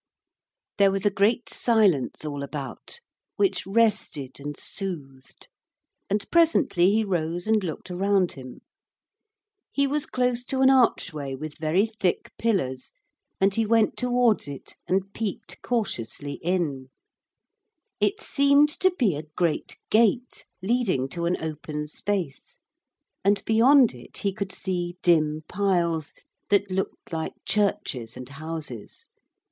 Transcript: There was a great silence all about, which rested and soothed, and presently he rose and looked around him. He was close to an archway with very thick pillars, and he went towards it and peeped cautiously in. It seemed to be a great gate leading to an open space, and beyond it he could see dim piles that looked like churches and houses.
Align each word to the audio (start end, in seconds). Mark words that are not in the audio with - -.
There 0.79 0.89
was 0.89 1.05
a 1.05 1.11
great 1.11 1.47
silence 1.47 2.25
all 2.25 2.41
about, 2.41 3.01
which 3.35 3.67
rested 3.67 4.39
and 4.39 4.57
soothed, 4.57 5.47
and 6.09 6.25
presently 6.31 6.89
he 6.89 7.03
rose 7.03 7.45
and 7.45 7.63
looked 7.63 7.91
around 7.91 8.31
him. 8.31 8.61
He 9.71 9.85
was 9.85 10.07
close 10.07 10.43
to 10.45 10.61
an 10.61 10.71
archway 10.71 11.35
with 11.35 11.59
very 11.59 11.85
thick 11.85 12.31
pillars, 12.39 12.93
and 13.39 13.53
he 13.53 13.63
went 13.63 13.95
towards 13.95 14.47
it 14.47 14.73
and 14.87 15.13
peeped 15.13 15.61
cautiously 15.61 16.39
in. 16.41 16.89
It 17.99 18.21
seemed 18.23 18.69
to 18.79 18.89
be 18.97 19.15
a 19.15 19.27
great 19.37 19.77
gate 19.91 20.45
leading 20.63 21.09
to 21.09 21.27
an 21.27 21.37
open 21.39 21.85
space, 21.85 22.57
and 23.23 23.45
beyond 23.45 23.93
it 23.93 24.17
he 24.17 24.33
could 24.33 24.51
see 24.51 24.97
dim 25.03 25.43
piles 25.47 26.15
that 26.49 26.71
looked 26.71 27.13
like 27.13 27.35
churches 27.45 28.17
and 28.17 28.27
houses. 28.27 29.05